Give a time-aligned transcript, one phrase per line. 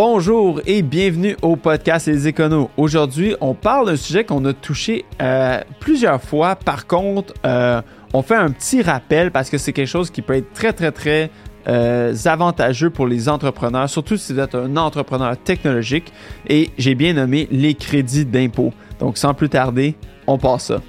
[0.00, 2.70] Bonjour et bienvenue au podcast Les Éconos.
[2.76, 6.54] Aujourd'hui, on parle d'un sujet qu'on a touché euh, plusieurs fois.
[6.54, 10.34] Par contre, euh, on fait un petit rappel parce que c'est quelque chose qui peut
[10.34, 11.32] être très, très, très
[11.66, 16.12] euh, avantageux pour les entrepreneurs, surtout si vous êtes un entrepreneur technologique.
[16.48, 18.72] Et j'ai bien nommé les crédits d'impôt.
[19.00, 19.96] Donc, sans plus tarder,
[20.28, 20.80] on passe ça.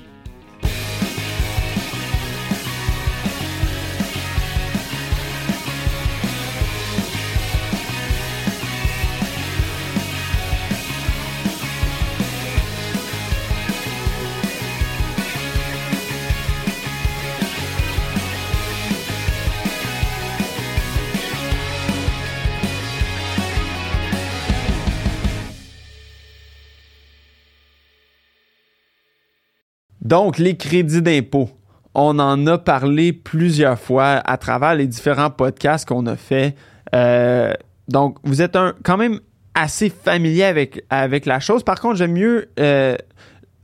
[30.01, 31.49] Donc, les crédits d'impôt.
[31.93, 36.55] On en a parlé plusieurs fois à travers les différents podcasts qu'on a fait.
[36.95, 37.53] Euh,
[37.87, 39.19] donc, vous êtes quand même
[39.55, 40.43] assez familier
[40.89, 41.63] avec, la chose.
[41.63, 42.49] Par contre, j'aime mieux.
[42.59, 42.95] Euh,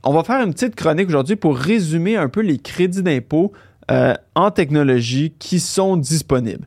[0.02, 3.52] on va faire une petite chronique aujourd'hui pour résumer un peu les crédits d'impôt
[3.90, 6.66] euh, en technologie qui sont disponibles.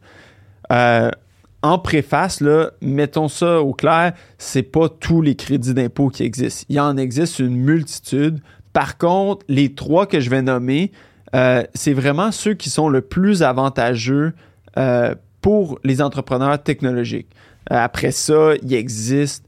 [0.72, 6.66] en préface, là, mettons ça au clair, c'est pas tous les crédits d'impôt qui existent.
[6.70, 8.40] Il en existe une multitude.
[8.74, 10.92] Par contre, les trois que je vais nommer,
[11.36, 14.34] euh, c'est vraiment ceux qui sont le plus avantageux
[14.78, 17.30] euh, pour les entrepreneurs technologiques.
[17.72, 19.46] Euh, après ça, il existe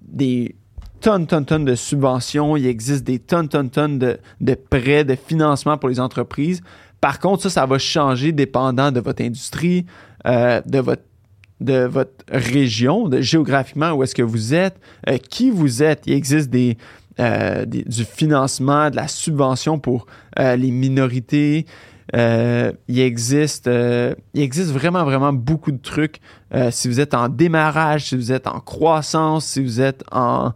[0.00, 0.54] des
[1.00, 5.76] tonnes, tonnes, tonnes de subventions, il existe des tonnes, tonnes, tonnes de, prêts, de financement
[5.76, 6.60] pour les entreprises.
[7.00, 9.86] Par contre, ça, ça va changer dépendant de votre industrie,
[10.24, 11.02] de votre
[11.60, 14.76] de votre région, de, géographiquement où est-ce que vous êtes,
[15.30, 16.02] qui vous êtes.
[16.06, 16.76] Il existe des,
[17.20, 20.06] euh, du financement, de la subvention pour
[20.40, 21.64] euh, les minorités.
[22.16, 26.20] Euh, il, existe, il existe vraiment, vraiment beaucoup de trucs.
[26.70, 30.52] si vous êtes en démarrage, si vous êtes en croissance, si vous êtes en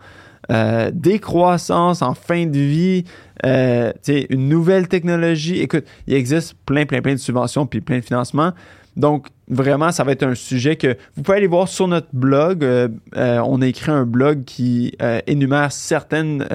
[0.93, 3.05] décroissance, en fin de vie,
[3.45, 5.61] une nouvelle technologie.
[5.61, 8.53] Écoute, il existe plein, plein, plein de subventions puis plein de financements.
[8.99, 12.65] Donc, vraiment, ça va être un sujet que vous pouvez aller voir sur notre blog.
[12.65, 16.47] Euh, euh, on a écrit un blog qui euh, énumère certaines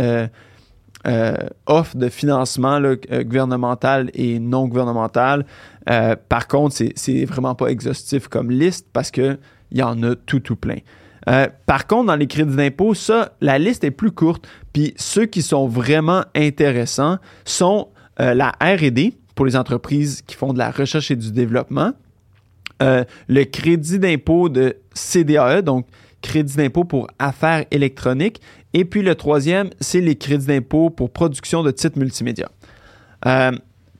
[1.66, 2.80] offres de financement
[3.12, 5.46] gouvernemental et non gouvernemental.
[6.30, 9.38] par contre, c'est vraiment pas exhaustif comme liste parce qu'il
[9.72, 10.78] y en a tout, tout plein.
[11.66, 14.48] par contre, dans les crédits d'impôt, ça, la liste est plus courte.
[14.72, 20.58] Puis ceux qui sont vraiment intéressants sont la RD pour les entreprises qui font de
[20.58, 21.92] la recherche et du développement,
[22.84, 25.88] euh, le crédit d'impôt de CDAE, donc
[26.22, 28.42] crédit d'impôt pour affaires électroniques.
[28.74, 32.50] Et puis le troisième, c'est les crédits d'impôt pour production de titres multimédia.
[33.26, 33.52] Euh,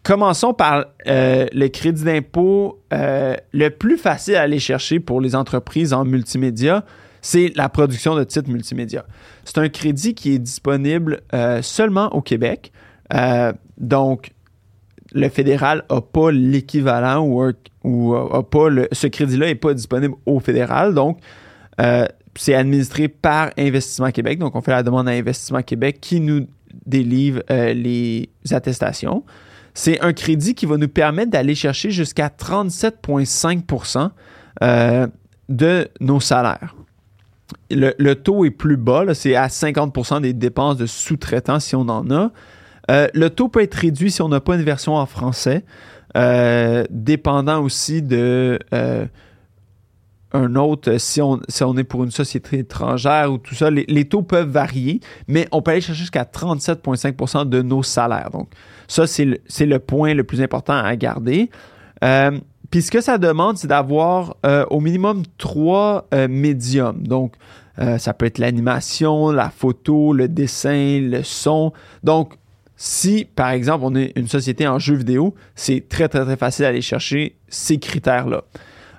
[0.04, 5.94] commençons par euh, le crédit d'impôt le plus facile à aller chercher pour les entreprises
[5.94, 6.84] en multimédia,
[7.22, 9.06] c'est la production de titres multimédia.
[9.46, 11.22] C'est un crédit qui est disponible
[11.62, 12.72] seulement au Québec.
[13.78, 14.32] donc,
[15.14, 17.44] le fédéral n'a pas l'équivalent ou,
[17.84, 20.94] ou a pas ce crédit-là n'est pas disponible au fédéral.
[20.94, 21.20] Donc,
[21.82, 24.40] euh, c'est administré par Investissement Québec.
[24.40, 26.48] Donc, on fait la demande à Investissement Québec qui nous
[26.86, 29.24] délivre euh, les attestations.
[29.74, 34.10] C'est un crédit qui va nous permettre d'aller chercher jusqu'à 37,5%
[34.62, 35.08] euh,
[35.50, 36.76] de nos salaires.
[37.70, 42.10] Le, taux est plus bas, c'est à 50% des dépenses de sous-traitants si on en
[42.12, 42.32] a.
[42.92, 45.64] Euh, le taux peut être réduit si on n'a pas une version en français,
[46.18, 49.06] euh, dépendant aussi de euh,
[50.34, 54.06] un autre, si on, si on est pour une société étrangère ou tout ça, les,
[54.06, 58.32] taux peuvent varier, mais on peut aller chercher jusqu'à 37,5% de nos salaires.
[58.32, 58.50] Donc,
[58.88, 61.50] ça, c'est le, le, point le plus important à garder.
[62.72, 64.36] Puis ce que ça demande, c'est d'avoir
[64.72, 67.08] au minimum trois médiums.
[67.08, 67.36] Donc,
[67.78, 71.72] ça peut être l'animation, la photo, le dessin, le son.
[72.04, 72.34] Donc,
[72.86, 76.64] si, par exemple, on est une société en jeux vidéo, c'est très, très, très facile
[76.64, 78.44] d'aller chercher ces critères-là.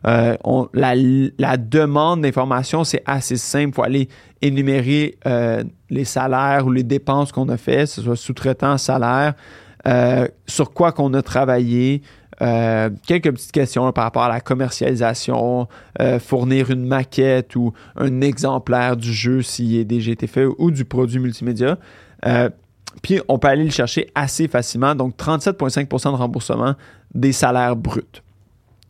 [0.07, 0.37] Euh,
[0.73, 3.69] la, demande d'information, c'est assez simple.
[3.69, 4.09] Il faut aller
[4.41, 9.35] énumérer euh, les salaires ou les dépenses qu'on a fait, que ce soit sous-traitant, salaire,
[9.87, 12.01] euh, sur quoi qu'on a travaillé,
[13.07, 15.69] quelques petites questions par rapport à la commercialisation,
[16.21, 20.87] fournir une maquette ou un exemplaire du jeu s'il est déjà été fait ou du
[20.87, 21.79] produit multimédia.
[23.03, 26.75] Puis on peut aller le chercher assez facilement, donc 37,5% de remboursement
[27.15, 28.03] des salaires bruts.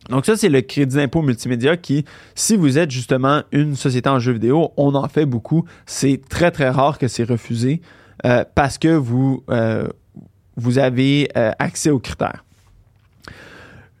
[0.09, 2.05] Donc ça, c'est le crédit d'impôt multimédia qui,
[2.35, 5.65] si vous êtes justement une société en jeux vidéo, on en fait beaucoup.
[5.85, 7.81] C'est très, très rare que c'est refusé
[8.25, 9.87] euh, parce que vous, euh,
[10.75, 12.43] avez euh, accès aux critères.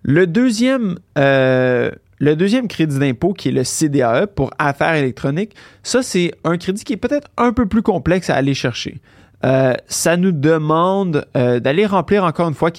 [0.03, 1.89] Le deuxième, le
[2.35, 6.93] deuxième crédit d'impôt, qui est le CDAE pour affaires électroniques, ça, c'est un crédit qui
[6.93, 9.01] est peut-être un peu plus complexe à aller chercher.
[9.45, 12.71] Euh, ça nous demande euh, d'aller remplir encore une fois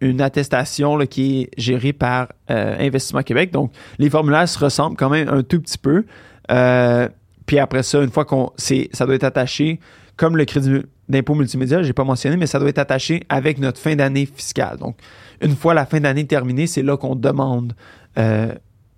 [0.00, 3.50] une attestation qui est gérée par euh, Investissement Québec.
[3.52, 6.04] Donc, les formulaires se ressemblent quand même un tout petit peu.
[7.46, 9.80] puis après ça, une fois qu'on ça doit être attaché,
[10.16, 13.58] comme le crédit d'impôt multimédia, je n'ai pas mentionné, mais ça doit être attaché avec
[13.58, 14.76] notre fin d'année fiscale.
[14.76, 14.96] Donc,
[15.40, 17.72] une fois la fin d'année terminée, c'est là qu'on demande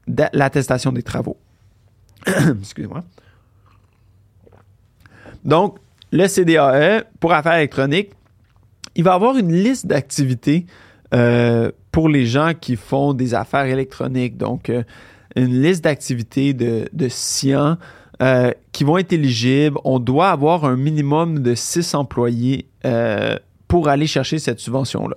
[0.09, 1.37] l'attestation des travaux.
[2.27, 3.03] Excusez-moi.
[5.45, 5.79] Donc,
[6.13, 8.11] le CDAE pour affaires électroniques,
[8.95, 10.67] il va avoir une liste d'activités
[11.15, 14.37] euh, pour les gens qui font des affaires électroniques.
[14.37, 14.83] Donc, euh,
[15.37, 17.09] une liste d'activités de, de
[18.21, 19.79] euh, qui vont être éligibles.
[19.85, 22.67] On doit avoir un minimum de six employés
[23.69, 25.17] pour aller chercher cette subvention-là.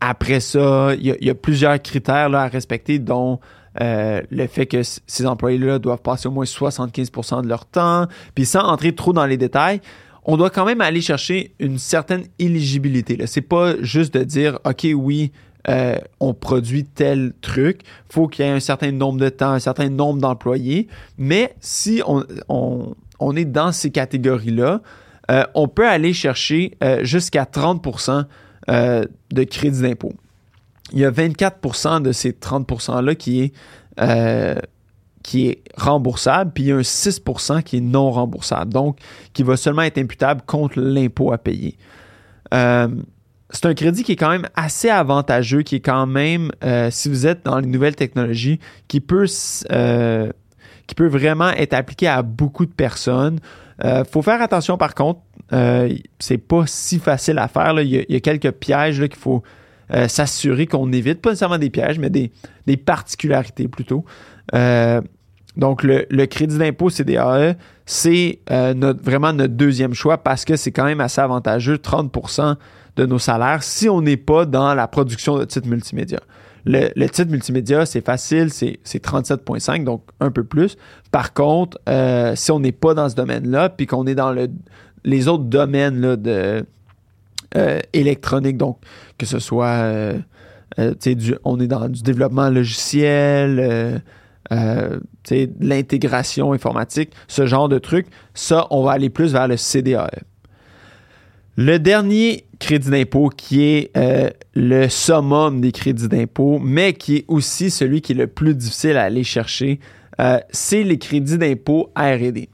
[0.00, 3.40] après ça, il y, a plusieurs critères là, à respecter, dont
[3.80, 8.06] le fait que ces employés-là doivent passer au moins 75% de leur temps.
[8.34, 9.80] Puis sans entrer trop dans les détails,
[10.24, 13.26] on doit quand même aller chercher une certaine éligibilité.
[13.26, 15.32] Ce n'est pas juste de dire, OK, oui,
[15.68, 19.60] euh, on produit tel truc, faut qu'il y ait un certain nombre de temps, un
[19.60, 20.88] certain nombre d'employés.
[21.18, 24.80] Mais si on, est dans ces catégories-là,
[25.30, 28.24] euh, on peut aller chercher euh, jusqu'à 30%
[28.68, 30.12] de crédit d'impôt.
[30.92, 33.52] Il y a 24% de ces 30 %-là qui est
[35.22, 38.98] qui est remboursable, puis il y a un 6% qui est non remboursable, donc
[39.32, 41.76] qui va seulement être imputable contre l'impôt à payer.
[42.52, 42.88] Euh,
[43.50, 47.08] c'est un crédit qui est quand même assez avantageux, qui est quand même, euh, si
[47.08, 49.26] vous êtes dans les nouvelles technologies, qui peut,
[49.70, 50.32] euh,
[50.86, 53.38] qui peut vraiment être appliqué à beaucoup de personnes.
[53.84, 55.20] Il faut faire attention par contre,
[56.20, 57.80] c'est pas si facile à faire.
[57.80, 59.42] Il, y a, quelques pièges qu'il faut
[60.08, 62.32] s'assurer qu'on évite, pas nécessairement des pièges, mais des,
[62.66, 64.04] des particularités plutôt.
[64.54, 65.00] Euh,
[65.56, 70.84] donc, le, crédit d'impôt CDAE, c'est euh, vraiment notre deuxième choix parce que c'est quand
[70.84, 72.56] même assez avantageux, 30%
[72.96, 76.20] de nos salaires si on n'est pas dans la production de titres multimédia.
[76.64, 80.76] Le, titre multimédia, c'est facile, c'est 37,5, donc un peu plus.
[81.10, 84.34] Par contre, euh, si on n'est pas dans ce domaine-là, puis qu'on est dans
[85.04, 86.64] les autres domaines là, de
[87.92, 88.78] électronique, donc
[89.18, 90.14] que ce soit,
[90.78, 94.02] du, on est dans du développement logiciel,
[94.52, 94.98] euh,
[95.60, 100.10] l'intégration informatique, ce genre de trucs, ça, on va aller plus vers le CDAE.
[101.56, 107.24] Le dernier crédit d'impôt qui est euh, le summum des crédits d'impôt, mais qui est
[107.28, 109.80] aussi celui qui est le plus difficile à aller chercher,
[110.20, 112.48] euh, c'est les crédits d'impôt R&D.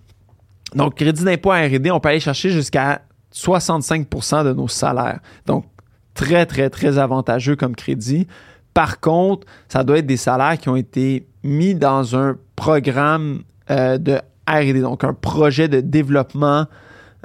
[0.75, 3.03] Donc, crédit d'impôt R&D, on peut aller chercher jusqu'à
[3.35, 5.21] 65% de nos salaires.
[5.47, 5.67] Donc,
[6.15, 8.27] très, très, très avantageux comme crédit.
[8.75, 13.99] Par contre, ça doit être des salaires qui ont été mis dans un programme euh,
[13.99, 16.67] de RD, donc un projet de développement,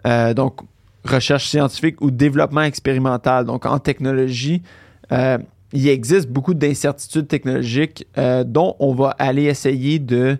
[0.05, 0.61] euh, donc
[1.05, 3.45] recherche scientifique ou développement expérimental.
[3.45, 4.61] Donc en technologie,
[5.11, 5.37] euh,
[5.73, 8.05] il existe beaucoup d'incertitudes technologiques
[8.45, 10.37] dont on va aller essayer de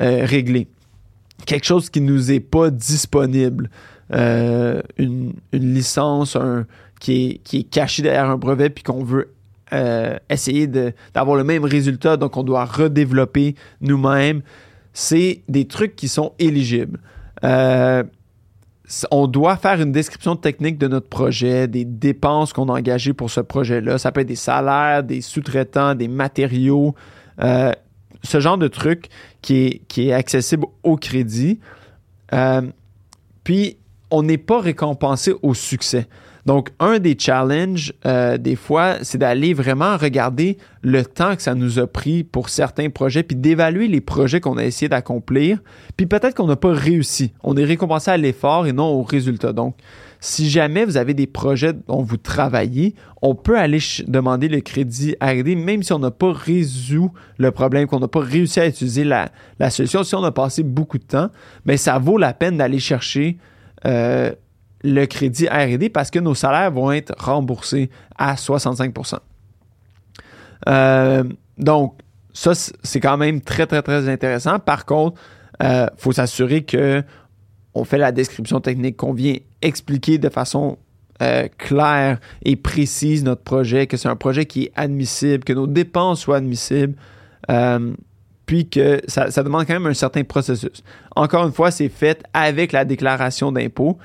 [0.00, 0.66] régler.
[1.46, 3.70] Quelque chose qui ne nous est pas disponible.
[4.10, 6.36] Une, licence
[7.00, 9.34] qui, est, cachée derrière un brevet puis qu'on veut
[9.72, 14.42] euh, essayer d'avoir le même résultat, donc on doit redévelopper nous-mêmes.
[14.92, 17.00] C'est des trucs qui sont éligibles.
[17.42, 18.04] Euh,
[19.10, 23.30] on doit faire une description technique de notre projet, des dépenses qu'on a engagées pour
[23.30, 23.98] ce projet-là.
[23.98, 26.94] Ça peut être des salaires, des sous-traitants, des matériaux,
[27.42, 27.72] euh,
[28.22, 29.08] ce genre de truc
[29.42, 31.58] qui est accessible au crédit.
[33.42, 33.78] puis,
[34.14, 36.06] on n'est pas récompensé au succès.
[36.46, 41.56] Donc, un des challenges, euh, des fois, c'est d'aller vraiment regarder le temps que ça
[41.56, 45.58] nous a pris pour certains projets, puis d'évaluer les projets qu'on a essayé d'accomplir,
[45.96, 47.32] puis peut-être qu'on n'a pas réussi.
[47.42, 49.52] On est récompensé à l'effort et non au résultat.
[49.52, 49.74] Donc,
[50.20, 55.16] si jamais vous avez des projets dont vous travaillez, on peut aller demander le crédit
[55.20, 59.02] R&D, même si on n'a pas résolu le problème, qu'on n'a pas réussi à utiliser
[59.02, 59.30] la,
[59.70, 61.30] solution, si on a passé beaucoup de temps,
[61.64, 63.38] mais ça vaut la peine d'aller chercher
[63.86, 64.32] euh,
[64.84, 69.18] le crédit RD parce que nos salaires vont être remboursés à 65%
[70.68, 71.24] euh,
[71.58, 71.98] Donc,
[72.32, 74.58] ça, c'est quand même très, très, très intéressant.
[74.58, 75.20] Par contre,
[75.60, 77.02] il euh, faut s'assurer que
[77.74, 80.78] on fait la description technique, qu'on vient expliquer de façon
[81.22, 85.66] euh, claire et précise notre projet, que c'est un projet qui est admissible, que nos
[85.66, 86.94] dépenses soient admissibles,
[88.46, 90.82] puis que ça, demande quand même un certain processus.
[91.16, 93.98] Encore une fois, c'est fait avec la déclaration d'impôt.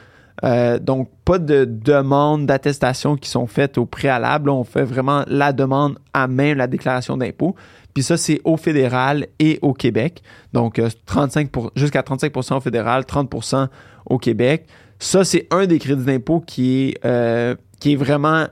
[0.45, 4.49] Euh, donc, pas de demande d'attestation qui sont faites au préalable.
[4.49, 7.55] on fait vraiment la demande à main, la déclaration d'impôt.
[7.93, 10.21] Puis ça, c'est au fédéral et au Québec.
[10.53, 13.67] Donc, 35 euh, jusqu'à 35% au fédéral, 30%
[14.05, 14.67] au Québec.
[14.99, 18.45] Ça, c'est un des crédits d'impôt qui euh, qui est vraiment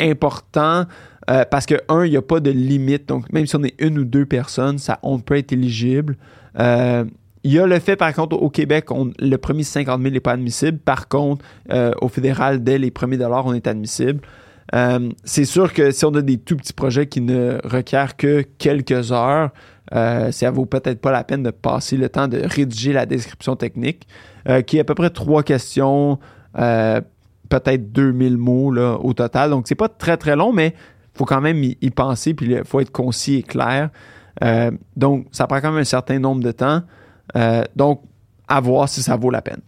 [0.00, 0.84] important
[1.26, 3.08] parce que, un, il n'y a pas de limite.
[3.08, 6.16] Donc, même si on est une ou deux personnes, ça, on peut être éligible.
[7.44, 8.86] Il y a le fait, par contre, au Québec,
[9.18, 10.78] le premier 50 000 n'est pas admissible.
[10.78, 14.20] Par contre, euh, au fédéral, dès les premiers dollars, on est admissible.
[14.74, 18.42] Euh, c'est sûr que si on a des tout petits projets qui ne requièrent que
[18.58, 19.50] quelques heures,
[19.92, 23.56] euh, ça vaut peut-être pas la peine de passer le temps de rédiger la description
[23.56, 24.06] technique,
[24.48, 26.18] euh, qui est à peu près trois questions,
[26.54, 29.50] peut-être 2000 mots au total.
[29.50, 30.74] Donc, c'est pas très, très long, mais
[31.14, 33.90] faut quand même y, penser, puis il faut être concis et clair.
[34.96, 36.82] donc, ça prend quand même un certain nombre de temps.
[37.36, 38.02] Euh, donc,
[38.48, 39.60] à voir si ça vaut la peine.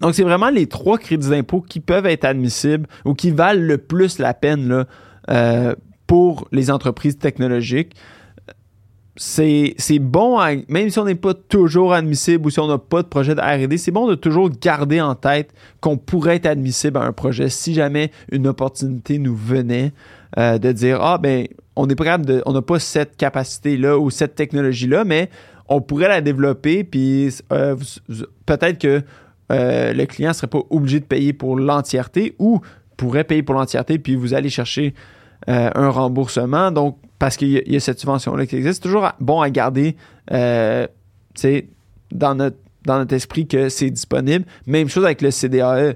[0.00, 3.78] Donc, c'est vraiment les trois crédits d'impôt qui peuvent être admissibles ou qui valent le
[3.78, 4.84] plus la peine là,
[5.30, 5.74] euh,
[6.06, 7.94] pour les entreprises technologiques.
[9.16, 13.06] C'est, bon, même si on n'est pas toujours admissible ou si on n'a pas de
[13.06, 17.02] projet de RD, c'est bon de toujours garder en tête qu'on pourrait être admissible à
[17.02, 19.92] un projet si jamais une opportunité nous venait
[20.36, 24.34] euh, de dire Ah, ben, on n'est pas on n'a pas cette capacité-là ou cette
[24.34, 25.30] technologie-là, mais
[25.68, 27.76] on pourrait la développer, puis euh,
[28.46, 29.02] peut-être que
[29.52, 32.60] euh, le client ne serait pas obligé de payer pour l'entièreté ou
[32.96, 34.92] pourrait payer pour l'entièreté, puis vous allez chercher
[35.46, 36.70] un remboursement.
[36.70, 39.96] Donc, parce qu'il y, a cette subvention-là qui existe, toujours bon à garder
[40.30, 40.88] dans
[42.34, 44.44] notre, dans notre esprit que c'est disponible.
[44.66, 45.94] Même chose avec le CDAE.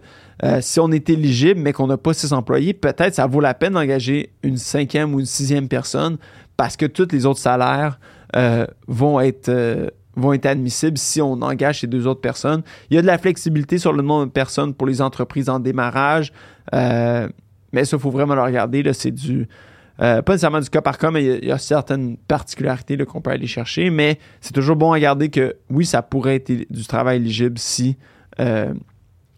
[0.60, 3.74] si on est éligible, mais qu'on n'a pas six employés, peut-être ça vaut la peine
[3.74, 6.18] d'engager une cinquième ou une sixième personne
[6.58, 7.98] parce que tous les autres salaires
[8.36, 12.62] euh, vont être euh, vont être admissibles si on engage ces deux autres personnes.
[12.90, 15.60] Il y a de la flexibilité sur le nombre de personnes pour les entreprises en
[15.60, 16.32] démarrage,
[16.74, 17.28] euh,
[17.72, 18.82] mais ça, il faut vraiment le regarder.
[18.92, 19.48] C'est du.
[19.98, 23.46] Pas nécessairement du cas par cas, mais il y a, certaines particularités qu'on peut aller
[23.46, 23.90] chercher.
[23.90, 27.96] Mais c'est toujours bon à regarder que oui, ça pourrait être du travail éligible si,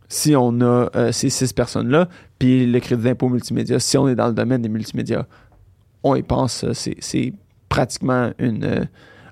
[0.09, 2.09] si on a ces six personnes-là.
[2.39, 5.27] Puis le crédit d'impôt multimédia, si on est dans le domaine des multimédias,
[6.03, 7.33] on y pense, c'est
[7.69, 8.85] pratiquement euh,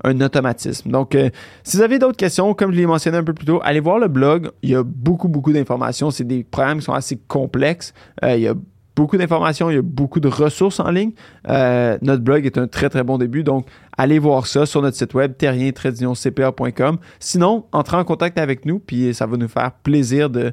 [0.04, 0.90] un automatisme.
[0.90, 1.28] Donc, euh,
[1.64, 3.98] si vous avez d'autres questions, comme je l'ai mentionné un peu plus tôt, allez voir
[3.98, 4.50] le blog.
[4.62, 6.10] Il y a beaucoup, beaucoup d'informations.
[6.10, 7.92] C'est des programmes qui sont assez complexes.
[8.24, 8.54] Euh, il y a
[8.98, 11.12] beaucoup d'informations, il y a beaucoup de ressources en ligne.
[11.46, 13.44] notre blog est un très, très bon début.
[13.44, 16.98] Donc, allez voir ça sur notre site web, terrien-cpa.com.
[17.20, 20.52] Sinon, entrez en contact avec nous, puis ça va nous faire plaisir de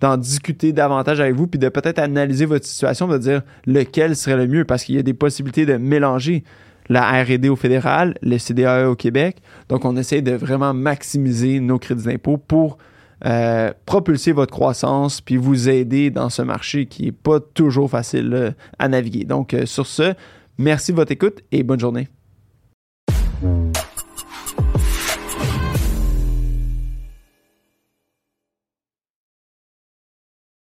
[0.00, 4.36] d'en discuter davantage avec vous, puis de peut-être analyser votre situation, de dire lequel serait
[4.36, 6.42] le mieux, parce qu'il y a des possibilités de mélanger
[6.88, 9.42] la RD au fédéral, le CDAE au Québec.
[9.68, 12.78] Donc, on essaie de vraiment maximiser nos crédits d'impôt pour
[13.26, 18.32] euh, propulser votre croissance puis vous aider dans ce marché qui n'est pas toujours facile
[18.32, 19.24] euh, à naviguer.
[19.24, 20.14] Donc, euh, sur ce,
[20.58, 22.08] merci de votre écoute et bonne journée.